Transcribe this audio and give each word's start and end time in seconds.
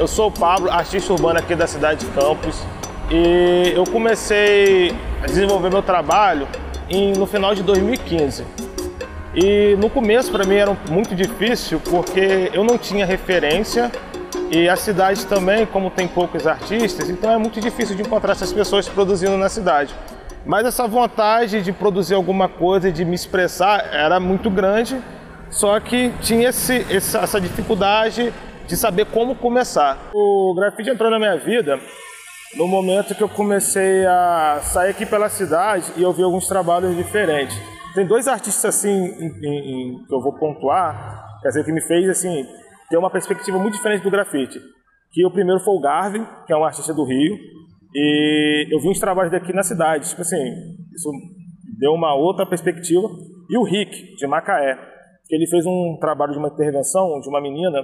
eu 0.00 0.08
sou 0.08 0.28
o 0.28 0.32
Pablo, 0.32 0.70
artista 0.70 1.12
urbano 1.12 1.38
aqui 1.38 1.54
da 1.54 1.66
cidade 1.66 2.06
de 2.06 2.12
Campos. 2.12 2.58
E 3.10 3.70
eu 3.76 3.84
comecei 3.84 4.96
a 5.22 5.26
desenvolver 5.26 5.68
meu 5.68 5.82
trabalho 5.82 6.48
em, 6.88 7.12
no 7.12 7.26
final 7.26 7.54
de 7.54 7.62
2015. 7.62 8.42
E 9.34 9.76
no 9.78 9.90
começo 9.90 10.32
para 10.32 10.44
mim 10.44 10.54
era 10.54 10.74
muito 10.88 11.14
difícil 11.14 11.78
porque 11.80 12.50
eu 12.54 12.64
não 12.64 12.78
tinha 12.78 13.04
referência 13.04 13.92
e 14.50 14.70
a 14.70 14.74
cidade 14.74 15.26
também, 15.26 15.66
como 15.66 15.90
tem 15.90 16.08
poucos 16.08 16.46
artistas, 16.46 17.10
então 17.10 17.30
é 17.30 17.36
muito 17.36 17.60
difícil 17.60 17.94
de 17.94 18.00
encontrar 18.00 18.32
essas 18.32 18.52
pessoas 18.52 18.88
produzindo 18.88 19.36
na 19.36 19.50
cidade. 19.50 19.94
Mas 20.46 20.64
essa 20.64 20.88
vontade 20.88 21.62
de 21.62 21.72
produzir 21.72 22.14
alguma 22.14 22.48
coisa, 22.48 22.90
de 22.90 23.04
me 23.04 23.14
expressar, 23.14 23.90
era 23.92 24.18
muito 24.18 24.48
grande, 24.48 24.98
só 25.50 25.78
que 25.78 26.10
tinha 26.22 26.48
esse, 26.48 26.86
essa 26.90 27.38
dificuldade 27.38 28.32
de 28.70 28.76
saber 28.76 29.06
como 29.06 29.34
começar. 29.34 29.98
O 30.14 30.54
grafite 30.54 30.90
entrou 30.90 31.10
na 31.10 31.18
minha 31.18 31.36
vida 31.36 31.76
no 32.56 32.68
momento 32.68 33.16
que 33.16 33.22
eu 33.22 33.28
comecei 33.28 34.06
a 34.06 34.60
sair 34.62 34.90
aqui 34.90 35.04
pela 35.04 35.28
cidade 35.28 35.92
e 35.96 36.02
eu 36.02 36.12
vi 36.12 36.22
alguns 36.22 36.46
trabalhos 36.46 36.96
diferentes. 36.96 37.60
Tem 37.96 38.06
dois 38.06 38.28
artistas 38.28 38.76
assim 38.76 38.88
em, 38.88 39.26
em, 39.44 39.58
em, 39.58 40.04
que 40.06 40.14
eu 40.14 40.20
vou 40.22 40.38
pontuar, 40.38 41.40
quer 41.42 41.48
dizer, 41.48 41.64
que 41.64 41.72
me 41.72 41.80
fez 41.80 42.08
assim 42.08 42.46
ter 42.88 42.96
uma 42.96 43.10
perspectiva 43.10 43.58
muito 43.58 43.74
diferente 43.74 44.04
do 44.04 44.10
grafite. 44.10 44.60
Que 45.10 45.26
o 45.26 45.32
primeiro 45.32 45.58
foi 45.64 45.74
o 45.74 45.80
Garvin, 45.80 46.24
que 46.46 46.52
é 46.52 46.56
um 46.56 46.64
artista 46.64 46.94
do 46.94 47.04
Rio, 47.04 47.36
e 47.92 48.68
eu 48.72 48.80
vi 48.80 48.88
uns 48.88 49.00
trabalhos 49.00 49.32
daqui 49.32 49.52
na 49.52 49.64
cidade, 49.64 50.08
tipo 50.08 50.22
assim, 50.22 50.38
isso 50.94 51.10
deu 51.76 51.92
uma 51.92 52.14
outra 52.14 52.46
perspectiva. 52.46 53.08
E 53.48 53.58
o 53.58 53.64
Rick, 53.64 54.14
de 54.14 54.26
Macaé, 54.28 54.78
que 55.26 55.34
ele 55.34 55.48
fez 55.48 55.66
um 55.66 55.98
trabalho 56.00 56.32
de 56.32 56.38
uma 56.38 56.48
intervenção 56.48 57.18
de 57.18 57.28
uma 57.28 57.40
menina 57.40 57.82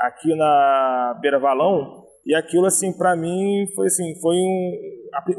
aqui 0.00 0.34
na 0.34 1.18
Beira 1.20 1.38
Valão, 1.38 2.04
e 2.24 2.34
aquilo 2.34 2.66
assim 2.66 2.92
para 2.92 3.16
mim 3.16 3.66
foi 3.74 3.86
assim, 3.86 4.14
foi 4.20 4.36
um 4.36 4.72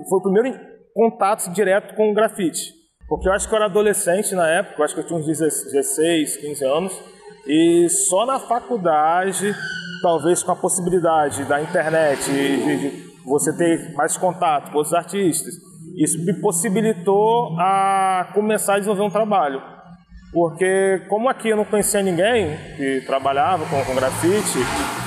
foi 0.09 0.19
o 0.19 0.21
primeiro 0.21 0.59
contato 0.93 1.49
direto 1.51 1.95
com 1.95 2.11
o 2.11 2.13
grafite. 2.13 2.73
Porque 3.07 3.27
eu 3.27 3.33
acho 3.33 3.47
que 3.47 3.53
eu 3.53 3.57
era 3.57 3.65
adolescente 3.65 4.33
na 4.35 4.47
época, 4.47 4.79
eu 4.79 4.85
acho 4.85 4.93
que 4.93 5.01
eu 5.01 5.05
tinha 5.05 5.19
uns 5.19 5.25
16, 5.25 6.37
15 6.37 6.65
anos, 6.65 7.01
e 7.45 7.89
só 7.89 8.25
na 8.25 8.39
faculdade, 8.39 9.53
talvez 10.01 10.43
com 10.43 10.51
a 10.51 10.55
possibilidade 10.55 11.43
da 11.45 11.61
internet, 11.61 12.23
de, 12.31 12.77
de 12.77 13.11
você 13.25 13.55
ter 13.55 13.93
mais 13.95 14.15
contato 14.15 14.71
com 14.71 14.79
os 14.79 14.93
artistas, 14.93 15.55
isso 15.97 16.23
me 16.23 16.33
possibilitou 16.39 17.53
a 17.59 18.29
começar 18.33 18.75
a 18.75 18.77
desenvolver 18.77 19.03
um 19.03 19.09
trabalho. 19.09 19.61
Porque 20.31 21.05
como 21.09 21.27
aqui 21.27 21.49
eu 21.49 21.57
não 21.57 21.65
conhecia 21.65 22.01
ninguém 22.01 22.55
que 22.77 23.01
trabalhava 23.05 23.65
com, 23.65 23.83
com 23.83 23.95
grafite, 23.95 24.59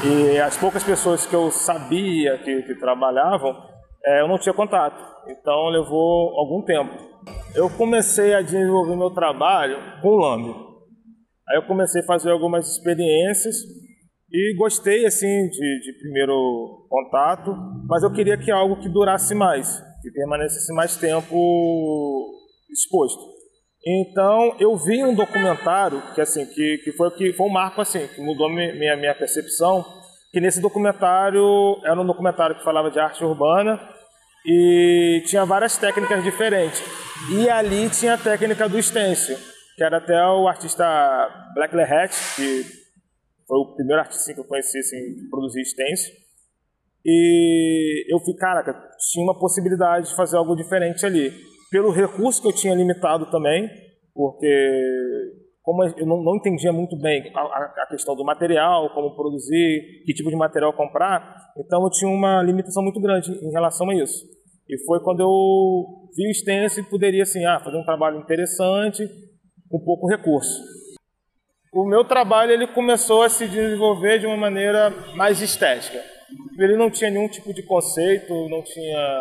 e 0.05 0.39
as 0.39 0.57
poucas 0.57 0.85
pessoas 0.85 1.25
que 1.25 1.35
eu 1.35 1.51
sabia 1.51 2.37
que, 2.39 2.63
que 2.63 2.75
trabalhavam, 2.75 3.57
é, 4.05 4.21
eu 4.21 4.29
não 4.29 4.39
tinha 4.39 4.53
contato. 4.53 5.03
Então 5.27 5.69
levou 5.69 6.39
algum 6.39 6.63
tempo. 6.63 6.93
Eu 7.55 7.71
comecei 7.71 8.35
a 8.35 8.43
desenvolver 8.43 8.97
meu 8.97 9.11
trabalho 9.11 9.79
com 10.03 10.17
lame. 10.17 10.55
Aí 11.49 11.57
eu 11.57 11.67
comecei 11.67 12.03
a 12.03 12.07
fazer 12.07 12.31
algumas 12.31 12.69
experiências 12.69 13.57
e 14.31 14.55
gostei 14.59 15.07
assim 15.07 15.49
de, 15.49 15.81
de 15.81 15.99
primeiro 16.01 16.87
contato, 16.89 17.55
mas 17.89 18.03
eu 18.03 18.13
queria 18.13 18.37
que 18.37 18.51
algo 18.51 18.81
que 18.81 18.89
durasse 18.89 19.35
mais, 19.35 19.81
que 20.03 20.11
permanecesse 20.11 20.75
mais 20.75 20.97
tempo 20.97 21.35
exposto. 22.71 23.34
Então 23.87 24.57
eu 24.59 24.77
vi 24.77 25.05
um 25.05 25.15
documentário 25.15 26.03
que 26.15 26.21
assim 26.21 26.47
que, 26.47 26.79
que 26.79 26.93
foi 26.93 27.11
que 27.11 27.33
foi 27.35 27.47
um 27.47 27.53
marco 27.53 27.81
assim 27.81 28.07
que 28.09 28.21
mudou 28.21 28.49
minha 28.49 28.97
minha 28.97 29.15
percepção, 29.15 29.85
que 30.33 30.41
nesse 30.41 30.61
documentário 30.61 31.45
era 31.85 32.01
um 32.01 32.07
documentário 32.07 32.57
que 32.57 32.65
falava 32.65 32.91
de 32.91 32.99
arte 32.99 33.23
urbana 33.25 33.79
e 34.47 35.23
tinha 35.27 35.45
várias 35.45 35.77
técnicas 35.77 36.23
diferentes. 36.23 36.83
E 37.31 37.49
ali 37.49 37.91
tinha 37.91 38.15
a 38.15 38.19
técnica 38.19 38.69
do 38.69 38.83
stencil 38.83 39.37
que 39.77 39.83
era 39.83 39.99
até 39.99 40.21
o 40.27 40.47
artista 40.47 40.85
Black 41.55 41.75
Lehat, 41.75 42.15
que 42.37 42.65
foi 43.47 43.59
o 43.59 43.75
primeiro 43.75 44.01
artista 44.01 44.33
que 44.33 44.41
eu 44.41 44.45
conheci 44.45 44.79
assim, 44.79 45.15
que 45.15 45.29
produzia 45.29 45.65
stencil. 45.65 46.15
E 47.05 48.07
eu 48.09 48.19
fui, 48.21 48.35
caraca, 48.35 48.73
tinha 49.13 49.25
uma 49.25 49.39
possibilidade 49.39 50.09
de 50.09 50.17
fazer 50.17 50.37
algo 50.37 50.55
diferente 50.55 51.05
ali. 51.05 51.33
Pelo 51.71 51.91
recurso 51.91 52.41
que 52.41 52.49
eu 52.49 52.53
tinha 52.53 52.75
limitado 52.75 53.31
também, 53.31 53.69
porque 54.15 55.33
como 55.65 55.83
eu 55.83 56.07
não, 56.07 56.23
não 56.23 56.37
entendia 56.37 56.73
muito 56.73 56.95
bem 56.99 57.33
a, 57.35 57.41
a, 57.41 57.87
questão 57.89 58.15
do 58.15 58.23
material, 58.23 58.91
como 58.95 59.17
produzir, 59.17 60.03
que 60.05 60.13
tipo 60.13 60.29
de 60.29 60.37
material 60.37 60.75
comprar, 60.75 61.53
então 61.57 61.83
eu 61.83 61.91
tinha 61.91 62.11
uma 62.11 62.43
limitação 62.43 62.83
muito 62.83 63.01
grande 63.01 63.33
em 63.33 63.51
relação 63.51 63.89
a 63.89 63.95
isso. 63.95 64.27
E 64.69 64.79
foi 64.85 65.01
quando 65.01 65.21
eu 65.21 66.09
vi 66.15 66.29
o 66.29 66.35
stencil 66.35 66.85
e 66.85 66.91
poderia 66.91 67.23
assim, 67.23 67.45
ah, 67.47 67.61
fazer 67.61 67.79
um 67.79 67.85
trabalho 67.85 68.19
interessante, 68.19 69.09
com 69.71 69.81
pouco 69.83 70.07
recurso. 70.07 70.63
O 71.73 71.87
meu 71.87 72.05
trabalho 72.05 72.53
ele 72.53 72.67
começou 72.67 73.23
a 73.23 73.29
se 73.31 73.49
desenvolver 73.49 74.19
de 74.19 74.27
uma 74.27 74.37
maneira 74.37 74.91
mais 75.17 75.41
estética. 75.41 75.99
Ele 76.59 76.77
não 76.77 76.91
tinha 76.91 77.11
nenhum 77.11 77.29
tipo 77.29 77.53
de 77.53 77.63
conceito, 77.63 78.49
não 78.49 78.63
tinha 78.63 79.19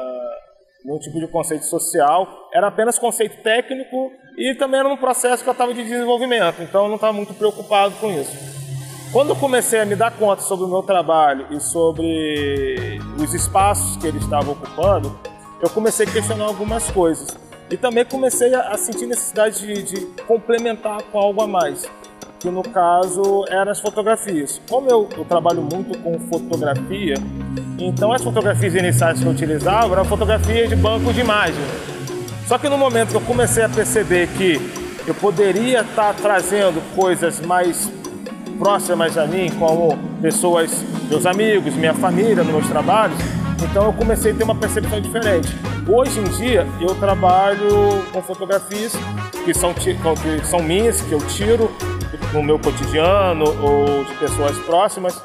nenhum 0.83 0.99
tipo 0.99 1.19
de 1.19 1.27
conceito 1.27 1.65
social, 1.65 2.49
era 2.53 2.67
apenas 2.67 2.99
conceito 2.99 3.41
técnico 3.41 4.11
e 4.37 4.53
também 4.55 4.79
era 4.79 4.89
um 4.89 4.97
processo 4.97 5.43
que 5.43 5.49
eu 5.49 5.53
estava 5.53 5.73
de 5.73 5.83
desenvolvimento, 5.83 6.61
então 6.61 6.83
eu 6.83 6.87
não 6.89 6.95
estava 6.95 7.13
muito 7.13 7.33
preocupado 7.33 7.95
com 7.95 8.11
isso. 8.11 8.53
Quando 9.13 9.29
eu 9.29 9.35
comecei 9.35 9.79
a 9.79 9.85
me 9.85 9.95
dar 9.95 10.11
conta 10.11 10.41
sobre 10.41 10.65
o 10.65 10.67
meu 10.67 10.81
trabalho 10.81 11.45
e 11.51 11.59
sobre 11.59 12.99
os 13.15 13.31
espaços 13.33 13.95
que 13.97 14.07
ele 14.07 14.17
estava 14.17 14.49
ocupando, 14.49 15.15
eu 15.61 15.69
comecei 15.69 16.07
a 16.07 16.11
questionar 16.11 16.45
algumas 16.45 16.89
coisas. 16.89 17.29
E 17.69 17.77
também 17.77 18.03
comecei 18.03 18.53
a, 18.53 18.75
sentir 18.75 19.05
necessidade 19.05 19.59
de, 19.59 19.83
de, 19.83 20.05
complementar 20.23 21.01
com 21.03 21.19
algo 21.19 21.41
a 21.41 21.47
mais, 21.47 21.89
que 22.39 22.49
no 22.49 22.63
caso 22.63 23.45
eram 23.49 23.71
as 23.71 23.79
fotografias. 23.79 24.59
Como 24.67 24.89
eu, 24.89 25.07
eu, 25.15 25.23
trabalho 25.25 25.61
muito 25.61 25.97
com 25.99 26.19
fotografia, 26.19 27.15
então 27.77 28.11
as 28.11 28.23
fotografias 28.23 28.73
iniciais 28.75 29.19
que 29.19 29.25
eu 29.25 29.31
utilizava 29.31 29.93
eram 29.93 30.05
fotografias 30.05 30.69
de 30.69 30.75
banco 30.75 31.13
de 31.13 31.21
imagem. 31.21 31.63
Só 32.47 32.57
que 32.57 32.67
no 32.69 32.77
momento 32.77 33.09
que 33.09 33.15
eu 33.15 33.21
comecei 33.21 33.63
a 33.63 33.69
perceber 33.69 34.27
que 34.27 34.59
eu 35.07 35.13
poderia 35.15 35.81
estar 35.81 36.13
trazendo 36.13 36.81
coisas 36.95 37.39
mais 37.41 37.91
próximas 38.57 39.17
a 39.17 39.25
mim, 39.25 39.51
como 39.57 39.97
pessoas, 40.21 40.83
meus 41.09 41.25
amigos, 41.25 41.73
minha 41.75 41.93
família, 41.93 42.43
meus 42.43 42.67
trabalhos, 42.67 43.17
então 43.61 43.85
eu 43.85 43.93
comecei 43.93 44.31
a 44.31 44.35
ter 44.35 44.43
uma 44.43 44.55
percepção 44.55 45.01
diferente. 45.01 45.49
Hoje 45.87 46.19
em 46.19 46.23
dia 46.23 46.67
eu 46.79 46.95
trabalho 46.95 48.03
com 48.11 48.21
fotografias 48.21 48.93
que 49.43 49.53
são, 49.53 49.73
que 49.73 49.95
são 50.45 50.61
minhas, 50.61 51.01
que 51.01 51.11
eu 51.11 51.19
tiro 51.27 51.69
no 52.31 52.41
meu 52.41 52.57
cotidiano 52.57 53.45
ou 53.61 54.03
de 54.05 54.13
pessoas 54.15 54.57
próximas, 54.59 55.21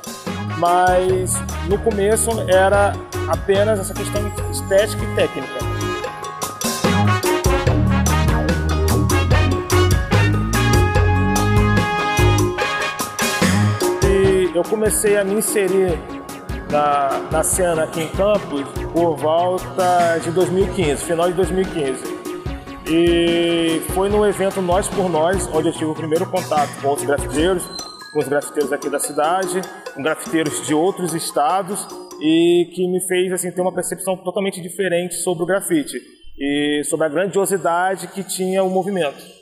mas 0.58 1.34
no 1.68 1.78
começo 1.78 2.30
era 2.48 2.92
apenas 3.28 3.78
essa 3.80 3.94
questão 3.94 4.20
estética 4.50 5.04
e 5.04 5.14
técnica. 5.14 5.58
E 14.04 14.50
eu 14.54 14.62
comecei 14.64 15.16
a 15.16 15.24
me 15.24 15.34
inserir 15.34 15.98
na, 16.70 17.20
na 17.30 17.42
cena 17.42 17.84
aqui 17.84 18.02
em 18.02 18.08
Campos 18.08 18.62
por 18.92 19.16
volta 19.16 20.18
de 20.22 20.30
2015, 20.30 21.04
final 21.04 21.28
de 21.28 21.34
2015. 21.34 22.18
E 22.90 23.82
foi 23.92 24.08
no 24.08 24.26
evento 24.26 24.62
Nós 24.62 24.88
por 24.88 25.10
Nós, 25.10 25.48
onde 25.52 25.68
eu 25.68 25.72
tive 25.72 25.90
o 25.90 25.94
primeiro 25.94 26.24
contato 26.26 26.70
com 26.80 26.94
os 26.94 27.02
grafiteiros, 27.02 27.62
com 28.12 28.18
os 28.20 28.28
grafiteiros 28.28 28.72
aqui 28.72 28.88
da 28.88 28.98
cidade, 28.98 29.60
com 29.94 30.02
grafiteiros 30.02 30.66
de 30.66 30.74
outros 30.74 31.14
estados 31.14 31.86
e 32.20 32.70
que 32.74 32.86
me 32.88 33.00
fez 33.06 33.32
assim 33.32 33.50
ter 33.52 33.60
uma 33.60 33.74
percepção 33.74 34.16
totalmente 34.16 34.60
diferente 34.60 35.14
sobre 35.16 35.44
o 35.44 35.46
grafite 35.46 36.00
e 36.38 36.82
sobre 36.84 37.06
a 37.06 37.08
grandiosidade 37.08 38.08
que 38.08 38.22
tinha 38.22 38.62
o 38.62 38.70
movimento. 38.70 39.38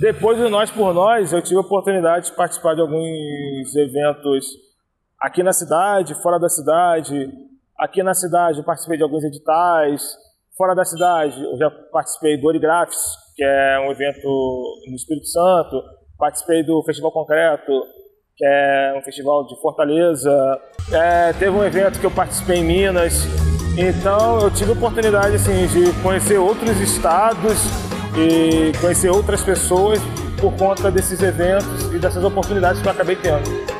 Depois 0.00 0.38
do 0.38 0.48
Nós 0.48 0.70
por 0.70 0.92
Nós, 0.92 1.32
eu 1.32 1.40
tive 1.40 1.56
a 1.56 1.60
oportunidade 1.60 2.26
de 2.26 2.36
participar 2.36 2.74
de 2.74 2.80
alguns 2.80 3.74
eventos 3.76 4.46
aqui 5.20 5.42
na 5.42 5.52
cidade, 5.52 6.14
fora 6.22 6.38
da 6.38 6.48
cidade. 6.48 7.30
Aqui 7.78 8.02
na 8.02 8.14
cidade 8.14 8.58
eu 8.58 8.64
participei 8.64 8.96
de 8.98 9.02
alguns 9.02 9.24
editais. 9.24 10.02
Fora 10.56 10.74
da 10.74 10.84
cidade 10.84 11.42
eu 11.42 11.56
já 11.56 11.70
participei 11.92 12.36
do 12.36 12.46
Origrafs, 12.46 13.16
que 13.34 13.42
é 13.42 13.80
um 13.80 13.90
evento 13.90 14.28
no 14.88 14.96
Espírito 14.96 15.26
Santo. 15.26 15.82
Participei 16.18 16.62
do 16.62 16.82
Festival 16.84 17.12
Concreto, 17.12 17.72
que 18.36 18.44
é 18.44 18.94
um 18.96 19.02
festival 19.02 19.46
de 19.46 19.60
Fortaleza. 19.60 20.60
É, 20.92 21.32
teve 21.32 21.50
um 21.50 21.64
evento 21.64 21.98
que 21.98 22.06
eu 22.06 22.10
participei 22.10 22.58
em 22.58 22.64
Minas. 22.64 23.26
Então 23.76 24.40
eu 24.40 24.50
tive 24.50 24.70
a 24.70 24.74
oportunidade 24.74 25.36
assim, 25.36 25.66
de 25.66 25.92
conhecer 26.02 26.38
outros 26.38 26.80
estados 26.80 27.58
e 28.16 28.72
conhecer 28.80 29.10
outras 29.10 29.42
pessoas 29.42 30.00
por 30.40 30.52
conta 30.56 30.90
desses 30.90 31.20
eventos 31.22 31.92
e 31.92 31.98
dessas 31.98 32.22
oportunidades 32.22 32.80
que 32.80 32.86
eu 32.86 32.92
acabei 32.92 33.16
tendo. 33.16 33.73